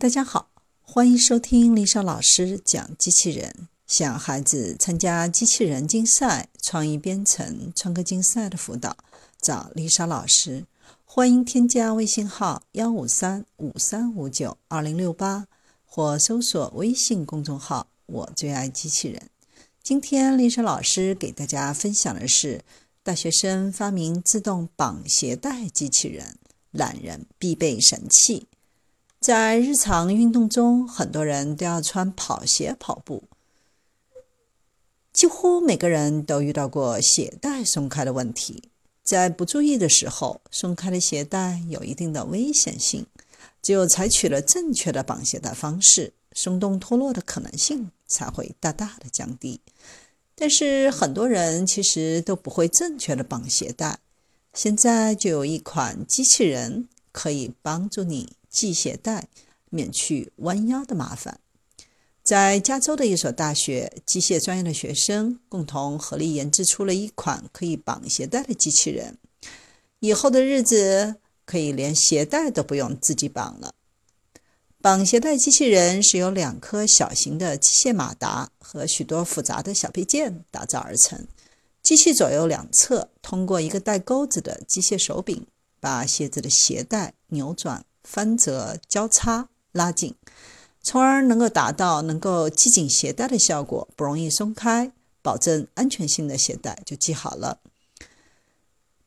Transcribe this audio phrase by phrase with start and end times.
[0.00, 0.48] 大家好，
[0.80, 3.66] 欢迎收听丽莎老师讲机器人。
[3.88, 8.96] 想孩子参加机器人竞赛、创意编程、创客竞赛的辅导，
[9.42, 10.66] 找丽莎老师。
[11.04, 15.48] 欢迎添加微信号幺五三五三五九二零六八，
[15.84, 19.28] 或搜索微信公众号“我最爱机器人”。
[19.82, 22.62] 今天丽莎老师给大家分享的是：
[23.02, 26.36] 大学生发明自动绑鞋带机器人，
[26.70, 28.46] 懒人必备神器。
[29.20, 33.24] 在日常运动中，很多人都要穿跑鞋跑步。
[35.12, 38.70] 几乎每个人都遇到过鞋带松开的问题。
[39.02, 43.06] 在不注意的时候，松开的鞋带有一定的危险性。
[43.60, 49.60] 只有采取了正确的绑鞋带方式，松动脱落的可能性才会大大的降低。
[50.36, 53.98] 但是很多人其实都不会正确的绑鞋带。
[54.54, 58.32] 现在就有一款机器人可以帮助你。
[58.50, 59.28] 系鞋带，
[59.68, 61.38] 免去弯腰的麻烦。
[62.22, 69.18] 在加州的一所大学，机械专业的学生共同合力研制出了一款可以绑鞋带的机器人。
[70.00, 73.74] 以后的日子可以连鞋带都不用自己绑了。
[74.80, 81.26] 绑鞋带机器人是由两颗小型的机械马达和许多复杂的小配件打造而成。
[81.82, 85.46] 机器左右两侧通过一个带钩子的机械手柄，
[85.80, 87.84] 把鞋子的鞋带扭转。
[88.04, 90.14] 翻折、交叉、拉紧，
[90.80, 97.60] 从而能够达到能够系紧鞋带的效果，不容易松开，保证安全性的鞋带就系好了。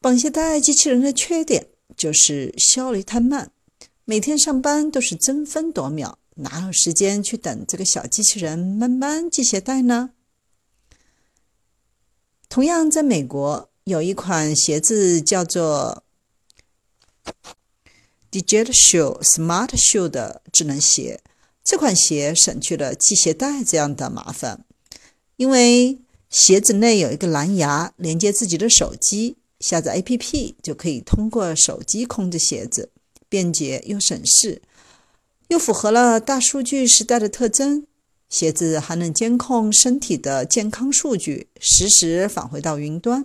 [0.00, 3.52] 绑鞋带机器人的缺点就是效率太慢，
[4.04, 10.10] 每天上班都是争分夺秒，哪有时间去等这个小机器人慢慢系鞋带呢？
[12.48, 16.02] 同样，在美国有一款鞋子叫做。
[18.30, 21.20] Digital Shoe Smart Shoe 的智能鞋，
[21.64, 24.64] 这款鞋省去了系鞋带这样的麻烦，
[25.36, 32.90] 因为鞋子内有一个蓝牙连接自己的手机，下载 APP 就可以通过手机控制鞋子，
[33.28, 34.60] 便捷又省事，
[35.48, 37.86] 又符合了大数据时代的特征。
[38.28, 43.24] 鞋子还能监控身体的健康数据，实时返回到云端。